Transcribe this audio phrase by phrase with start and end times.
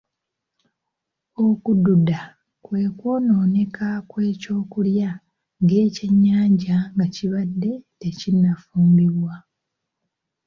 [1.47, 2.19] Okududa
[2.63, 5.09] kwe kwonooneka kw’ekyokulya
[5.63, 9.33] ng’ekyennyanja nga kibadde tekinnafumbibwa.